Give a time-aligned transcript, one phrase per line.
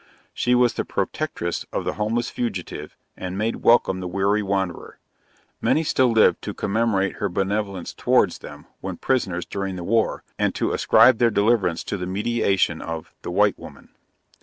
[0.33, 4.97] She was the protectress of the homeless fugitive, and made welcome the weary wanderer.
[5.61, 10.55] Many still live to commemorate her benevolence towards them, when prisoners during the war, and
[10.55, 13.89] to ascribe their deliverance to the mediation of "The White Woman."